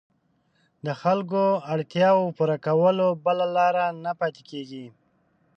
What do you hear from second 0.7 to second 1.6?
د خلکو